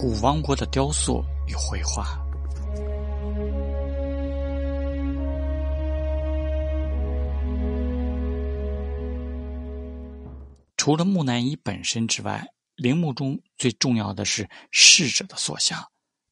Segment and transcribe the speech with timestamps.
[0.00, 2.18] 古王国的雕塑与绘画。
[10.78, 12.42] 除了木乃伊本身之外，
[12.76, 15.78] 陵墓中最重要的是逝者的塑像，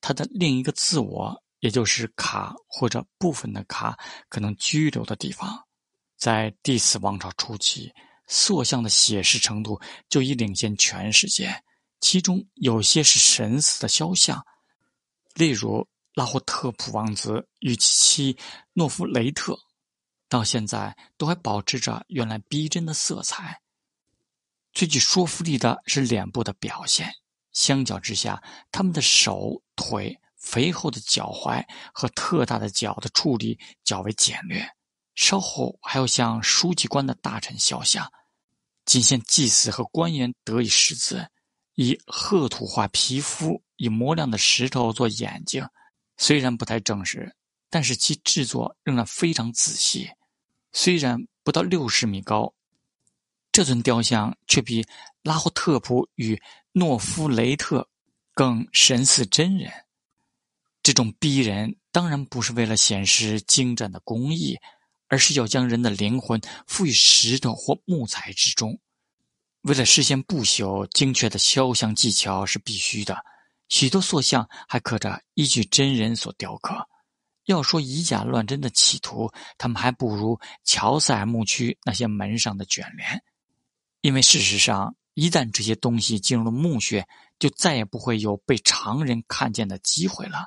[0.00, 3.98] 他的另一个自我，也就是卡或者部分的卡
[4.28, 5.60] 可能居留的地方。
[6.16, 7.92] 在第四王朝初期，
[8.28, 11.52] 塑像的写实程度就已领先全世界。
[12.00, 14.46] 其中有些是神似的肖像，
[15.34, 18.38] 例如拉霍特普王子与其妻
[18.72, 19.58] 诺夫雷特，
[20.28, 23.60] 到现在都还保持着原来逼真的色彩。
[24.72, 27.14] 最具说服力的是脸部的表现，
[27.52, 34.68] 相较之下，他们的手、腿、肥厚的脚踝和特大的脚的处理较为简略。
[35.14, 38.12] 稍后还有像书记官的大臣肖像，
[38.84, 41.26] 仅限祭祀和官员得以识字。
[41.76, 45.64] 以褐土画皮肤，以磨亮的石头做眼睛，
[46.16, 47.36] 虽然不太正式，
[47.70, 50.10] 但是其制作仍然非常仔细。
[50.72, 52.54] 虽然不到六十米高，
[53.52, 54.86] 这尊雕像却比
[55.22, 56.40] 拉霍特普与
[56.72, 57.88] 诺夫雷特
[58.32, 59.70] 更神似真人。
[60.82, 64.56] 这种逼人当然不是为了显示精湛的工艺，
[65.08, 68.78] 而是要将人的灵魂赋予石头或木材之中。
[69.66, 73.18] 为了实现不朽精确的肖像技巧是必须的，
[73.68, 76.88] 许多塑像还刻着依据真人所雕刻。
[77.46, 79.28] 要说以假乱真的企图，
[79.58, 83.20] 他们还不如乔塞尔墓区那些门上的卷帘。
[84.02, 87.04] 因为事实上，一旦这些东西进入了墓穴，
[87.40, 90.46] 就再也不会有被常人看见的机会了。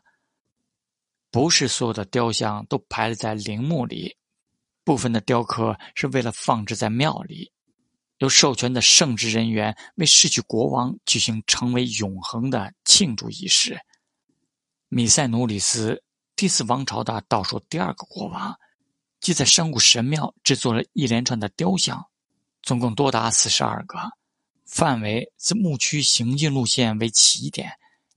[1.30, 4.16] 不是所有的雕像都排在陵墓里，
[4.86, 7.52] 部分的雕刻是为了放置在庙里。
[8.20, 13.80] 由授权的圣职人员为逝去国王举行成为永恒的庆祝仪式。
[14.90, 16.04] 米塞努里斯
[16.36, 18.58] 第四王朝的倒数第二个国王，
[19.22, 22.06] 即在山谷神庙制作了一连串的雕像，
[22.62, 23.98] 总共多达四十二个，
[24.66, 27.72] 范围自牧区行进路线为起点，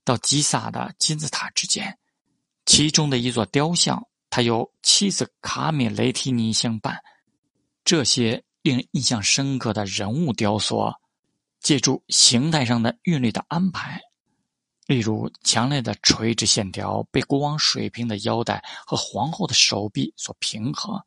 [0.05, 1.97] 到吉萨的金字塔之间。
[2.67, 7.01] 其中的一座雕像，他由妻子卡米雷提尼相伴。
[7.85, 8.43] 这些。
[8.63, 10.95] 令人印象深刻的人物雕塑，
[11.61, 14.01] 借助形态上的韵律的安排，
[14.87, 21.01] 例如强烈的垂直线条被国王水平的腰带和皇后的手臂所平衡，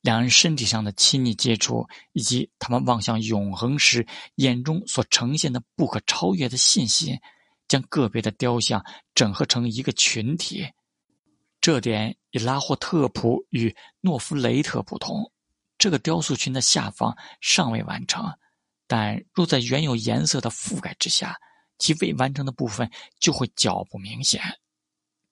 [0.00, 4.06] 两人身体上的亲密接触，以及他们望向永恒时
[4.36, 7.18] 眼中所呈现的不可超越的信心，
[7.66, 8.84] 将个别的雕像
[9.14, 10.66] 整合成一个群体。
[11.60, 15.30] 这点与拉霍特普与诺夫雷特不同。
[15.78, 18.28] 这个雕塑群的下方尚未完成，
[18.88, 21.36] 但若在原有颜色的覆盖之下，
[21.78, 22.90] 其未完成的部分
[23.20, 24.42] 就会较不明显。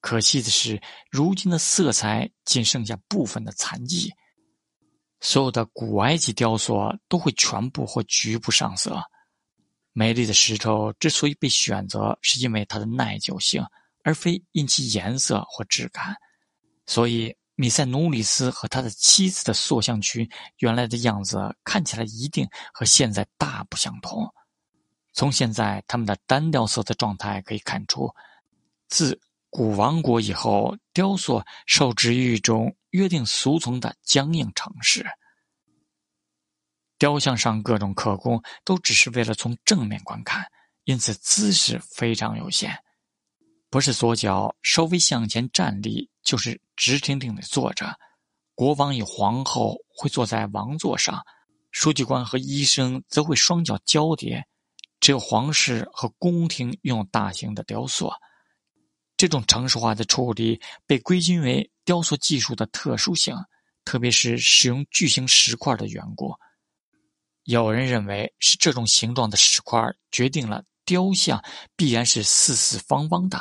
[0.00, 0.80] 可惜的是，
[1.10, 4.12] 如今的色彩仅剩下部分的残迹。
[5.20, 9.02] 所有的古埃及雕塑都会全部或局部上色。
[9.92, 13.64] 美丽的石头之所以被选择，是因为它的耐久性，
[14.04, 16.14] 而非因其颜色或质感。
[16.86, 17.34] 所以。
[17.56, 24.32] 米塞努里斯和他的妻子的塑像群原来的样子看起来一定和现在大不相同。
[25.14, 28.14] 从现在他们的单调色的状态可以看出，
[28.88, 29.18] 自
[29.48, 35.06] 古王国以后，雕塑受制于一种约定俗成的僵硬程式。
[36.98, 40.46] 雕像上各种刻工都只是为了从正面观看，
[40.84, 42.78] 因此姿势非常有限，
[43.70, 46.10] 不是左脚稍微向前站立。
[46.26, 47.96] 就是直挺挺的坐着，
[48.56, 51.24] 国王与皇后会坐在王座上，
[51.70, 54.44] 书记官和医生则会双脚交叠。
[54.98, 58.10] 只有皇室和宫廷用大型的雕塑，
[59.16, 63.36] 这种城市化的处理被归因为雕塑技术的特殊性，
[63.84, 66.34] 特别是使用巨型石块的缘故。
[67.44, 69.80] 有人认为是这种形状的石块
[70.10, 71.40] 决定了雕像
[71.76, 73.38] 必然是四四方方的，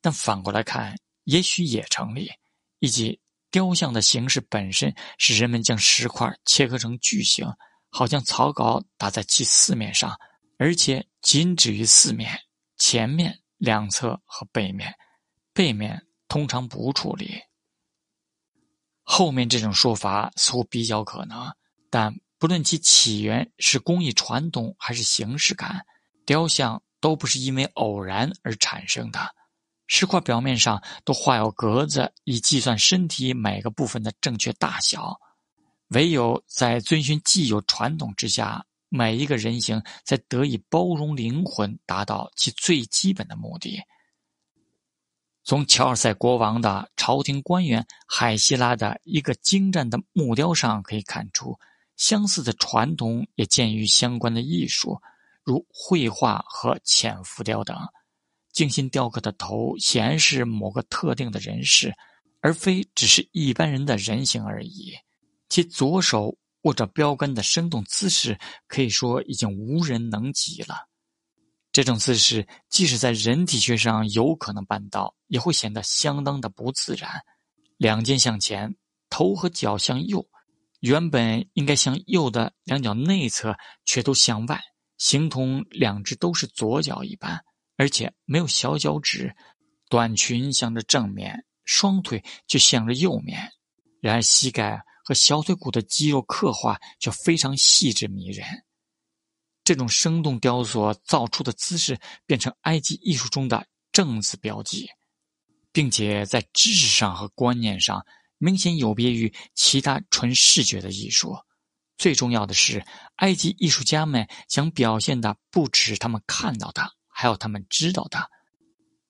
[0.00, 0.96] 但反过来看。
[1.26, 2.30] 也许也成立，
[2.78, 3.20] 以及
[3.50, 7.46] 雕像的形式本身是人们将石块切割成矩形，
[7.90, 10.18] 好像草稿打在其四面上，
[10.58, 12.38] 而且仅止于四面：
[12.78, 14.94] 前面、两侧和背面。
[15.52, 17.40] 背面通常不处理。
[19.02, 21.50] 后面这种说法似乎比较可能，
[21.90, 25.86] 但不论其起源是工艺传统还是形式感，
[26.26, 29.34] 雕像都不是因为偶然而产生的。
[29.86, 35.18] 石块表面上都画有格子，以计算身体每个部分的正确大小。
[35.88, 43.80] 唯有在遵循既有传统之下，每一个人形才得以包容灵魂，达到其最基本的目的。
[45.44, 51.56] 从乔尔赛国王的朝廷官员海希拉的一个精湛的木雕上可以看出，
[51.96, 55.00] 相似的传统也见于相关的艺术，
[55.44, 57.76] 如绘画和浅浮雕等。
[58.56, 61.92] 精心雕刻的头显然是某个特定的人士，
[62.40, 64.94] 而非只是一般人的人形而已。
[65.48, 66.36] 其左手。
[66.62, 68.36] 握着标杆的生动姿势，
[68.66, 70.88] 可以说已经无人能及了。
[71.70, 77.08] 这种姿势，即使在人体学上有可能办到，也会显得相当的不自然。
[77.76, 78.74] 两肩向前，
[79.08, 80.26] 头和脚向右，
[80.80, 84.60] 原本应该向右的两脚内侧却都向外，
[84.98, 87.44] 形同两只都是左脚一般，
[87.76, 89.34] 而且没有小脚趾。
[89.88, 93.52] 短裙向着正面，双腿却向着右面。
[94.00, 94.82] 然而膝盖。
[95.08, 98.44] 和小腿骨的肌肉刻画却非常细致迷人，
[99.62, 101.96] 这种生动雕塑造出的姿势，
[102.26, 104.88] 变成埃及艺术中的正字标记，
[105.70, 108.04] 并且在知识上和观念上
[108.38, 111.36] 明显有别于其他纯视觉的艺术。
[111.96, 112.84] 最重要的是，
[113.18, 116.82] 埃及艺术家们想表现的不只是他们看到的，
[117.18, 118.18] 还有他们知道的，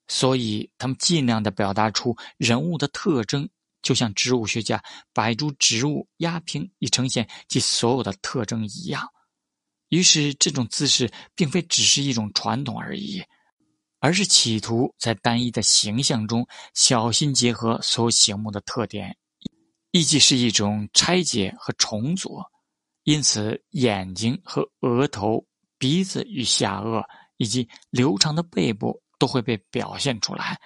[0.07, 3.49] 所以他们尽量的表达出人物的特征。
[3.83, 4.83] 就像植物学家
[5.13, 9.07] 摆出植物压平以呈现其所有的特征一样，
[9.91, 13.23] 于是这种姿势并非只是一种传统而已，
[14.01, 16.45] 而是企图在单一的形象中
[16.75, 19.17] 小心结合所有醒目的特点，
[19.93, 22.41] 亦即是一种拆解和重组。
[23.05, 25.47] 因此，眼睛和额头、
[25.79, 27.05] 鼻子与下颚
[27.37, 30.61] 以及流长的背部都会被表现出来。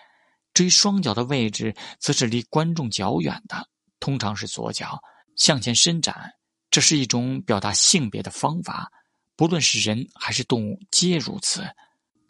[0.52, 3.68] 至于双脚的位置，则是离观众较远的，
[4.00, 5.00] 通常是左脚
[5.36, 6.32] 向前伸展。
[6.70, 8.90] 这是一种表达性别的方法，
[9.36, 11.64] 不论是人还是动物皆如此。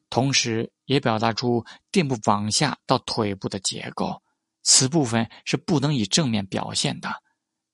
[0.08, 4.22] 同时，也表达出垫部往下到腿部的结构，
[4.62, 7.10] 此部分是不能以正面表现的。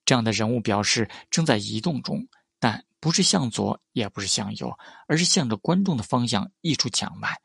[0.04, 2.26] 这样的人物表示正在移动中，
[3.00, 4.72] 不是向左，也不是向右，
[5.06, 7.36] 而是向着观众的方向溢出墙外。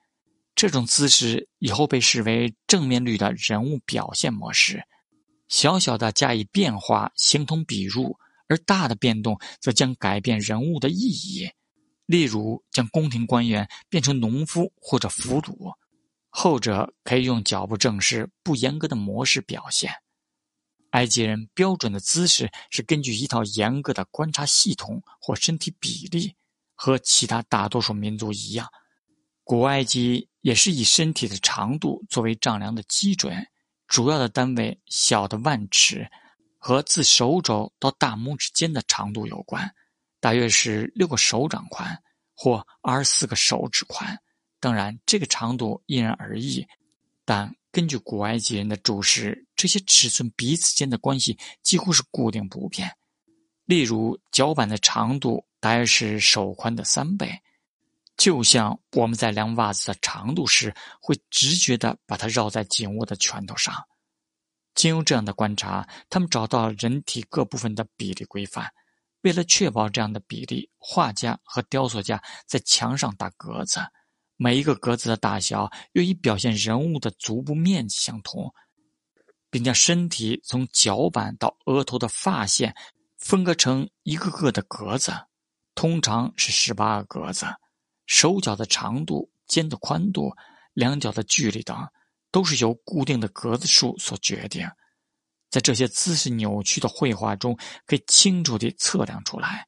[0.55, 4.83] 这种姿势以后被视为正面率的人物表现模式，
[5.47, 8.17] 小小的加以变化，形同笔入；
[8.47, 11.49] 而大的变动则将改变人物的意义。
[12.05, 15.73] 例如，将宫廷官员变成农夫或者俘虏，
[16.29, 19.91] 后者可以用脚步正式、不严格的模式表现。
[20.91, 26.33] 埃及人标准的姿势是根据一套严格的观察系统或身体比例，
[26.75, 28.67] 和其他大多数民族一样。
[29.43, 33.45] 古埃及也是以身体的长度作为丈量的基准，
[33.87, 36.09] 主要的单位小的万尺，
[36.57, 39.69] 和自手肘到大拇指间的长度有关，
[40.19, 42.01] 大约是六个手掌宽
[42.33, 44.17] 或二十四个手指宽。
[44.59, 46.65] 当然，这个长度因人而异，
[47.31, 52.93] 但根据古埃及人的注释，这些尺寸彼此间的关系几乎是固定不变。
[53.63, 57.31] 例如，脚板的长度大约是手宽的三倍。
[58.17, 63.73] 就像我们在量袜子的长度时，会直觉地把它绕在紧握的拳头上。
[64.75, 68.69] 经由这样的观察，他们找到了人体各部分的比例规范。
[69.21, 73.79] 为了确保这样的比例，画家和雕塑家在墙上打格子，
[74.43, 78.51] 每一个格子的大小又以表现人物的足部面积相同，
[79.51, 82.75] 并将身体从脚板到额头的发线
[83.19, 85.13] 分割成一个个的格子，
[85.75, 87.45] 通常是十八个格子。
[88.07, 90.31] 手脚的长度、肩的宽度、
[90.73, 91.77] 两脚的距离等，
[92.31, 94.67] 都是由固定的格子数所决定。
[95.51, 97.55] 在这些姿势扭曲的绘画中，
[97.85, 99.67] 可以清楚地测量出来。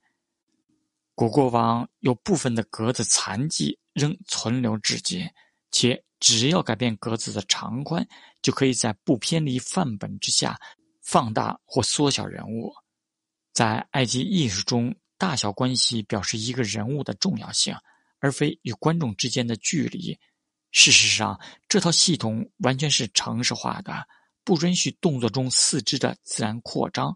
[1.14, 5.28] 古国王有部分的格子残迹仍存留至今，
[5.72, 8.08] 且只要改变格子的长宽，
[8.42, 10.60] 就可以在不偏离范本之下
[11.02, 12.74] 放大或缩小人物。
[13.54, 17.76] 在埃及艺术中，大小关系表示一个人物的重要性。
[18.24, 20.18] 而非与观众之间的距离。
[20.72, 24.08] 事实上，这套系统完全是程式化的，
[24.46, 27.14] 不允许动作中四肢的自然扩张，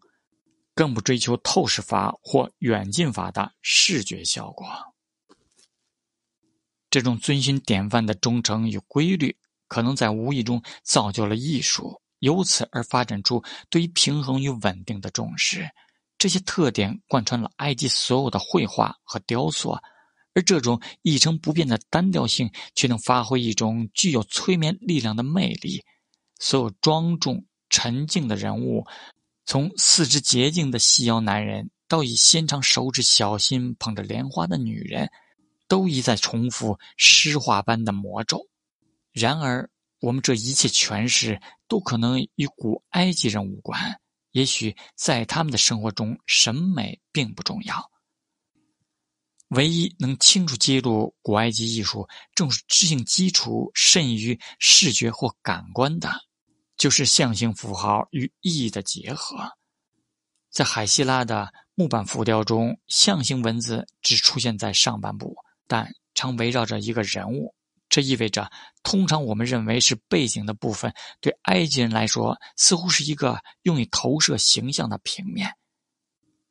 [0.75, 4.67] 更不追求透视法或远近法的视觉效果。
[6.89, 9.35] 这种遵循典范的忠诚与规律，
[9.67, 15.69] 可能在无意中造就了艺术，由此而发展出对于平衡与稳定的重视。
[16.17, 19.77] 这些特点贯穿了埃及所有的绘画和雕塑。
[20.33, 25.83] 而这种一成不变的单调性，却能发挥一种具有催眠力量的魅力。
[26.39, 28.85] 所有庄重沉静的人物，
[29.45, 35.09] 从四肢洁净的细腰男人，到以纤长手指小心捧着莲花的女人，
[35.67, 38.47] 都一再重复诗画般的魔咒。
[39.11, 39.69] 然而，
[39.99, 43.99] 我们这一切诠释都可能与古埃及人无关。
[44.31, 47.89] 也许在他们的生活中，审美并不重要。
[49.49, 56.11] 唯一能清楚揭露古埃及艺术正是知性基础甚于视觉或感官的，
[56.77, 59.37] 就是象形符号与意义的结合。
[60.51, 65.35] 在海希拉的木板浮雕中，象形文字只出现在上半部，
[65.67, 67.53] 但常围绕着一个人物。
[67.89, 68.51] 这意味着，
[68.83, 75.49] 通常我们认为是背景的部分，对埃及人来说，似乎是一个用于投射形象的平面。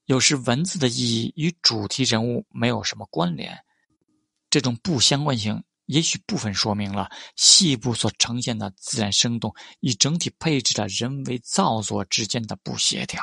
[0.06, 3.58] 有时，文字的意义与主题人物没有什么关联。
[4.48, 13.22] 这种不相关性，也许部分说明了细部所呈现的自然生动与整体配置的人为造作之间的不协调。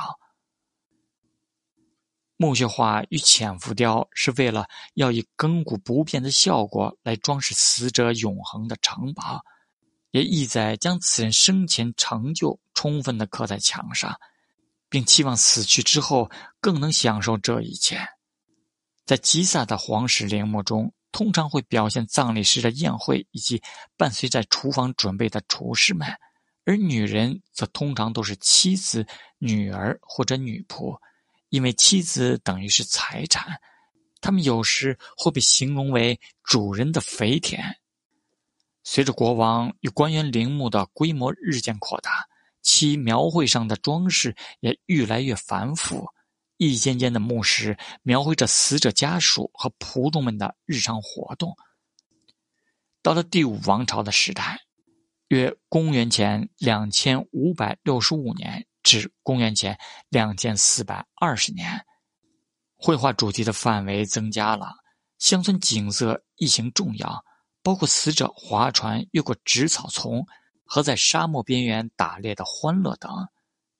[2.44, 9.42] 木屑画与浅浮雕是为了要以亘古不变的效果来装饰死者永恒的城堡，
[10.12, 14.14] 也意在将此人生前成就充分的刻在墙上，
[14.90, 17.98] 并期望死去之后更能享受这一切。
[19.06, 23.64] 在吉萨的皇室陵墓中，通常会表现葬礼时的宴会以及
[23.96, 26.06] 伴随在厨房准备的厨师们，
[26.66, 29.08] 而女人则通常都是妻子、
[29.38, 31.00] 女儿或者女仆。
[31.54, 33.62] 因为妻子等于是财产，
[34.22, 37.78] 他们有时会被形容为主人的肥田。
[38.84, 42.28] 随着国王与官员陵墓的规模日渐扩大，
[42.64, 46.08] 其描绘上的装饰也越来越繁复。
[46.58, 51.56] 一间间的墓室描绘着死者家属和仆从们的日常活动。
[53.04, 54.60] 到了第五王朝的时代，
[55.28, 58.66] 约公元前两千五百六十五年。
[58.84, 61.84] 至公元前两千四百二十年，
[62.76, 64.74] 绘画主题的范围增加了，
[65.18, 67.24] 乡村景色异形重要，
[67.64, 70.26] 包括死者划船越过植草丛
[70.66, 73.10] 和在沙漠边缘打猎的欢乐等。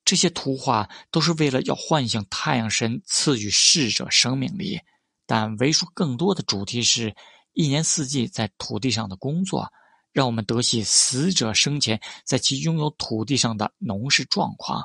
[0.06, 4.80] 这些图画都是为了要唤醒太阳神赐予逝者生命力，
[5.26, 7.16] 但为数更多的主题是
[7.54, 9.72] 一年四季在土地上的工作，
[10.14, 14.82] 让我们得悉死者生前在其拥有土地上的农事状况。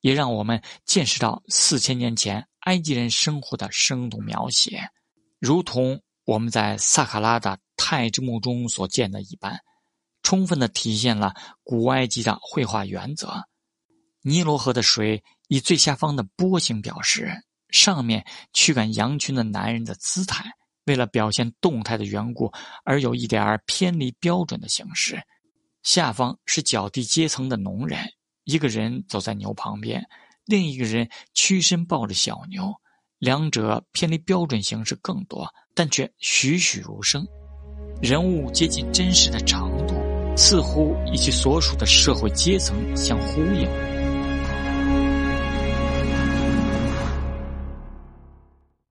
[0.00, 4.88] 也让我们见识到四千年前埃及人生活的生动描写，
[5.38, 9.60] 如同我们在萨卡拉的太之墓中所见的一般，
[10.22, 13.44] 充分的体现了古埃及的绘画原则。
[14.22, 17.30] 尼罗河的水以最下方的波形表示，
[17.68, 20.50] 上面驱赶羊群的男人的姿态，
[20.90, 25.14] 为了表现动态的缘故而有一点偏离标准的形式；
[25.84, 28.00] 下方是脚地阶层的农人。
[28.42, 30.04] 一个人走在牛旁边，
[30.46, 32.74] 另一个人屈身抱着小牛，
[33.20, 37.24] 两者偏离标准形式更多，但却栩栩如生。
[38.02, 39.94] 人物接近真实的程度，
[40.36, 43.99] 似乎与其所属的社会阶层相呼应。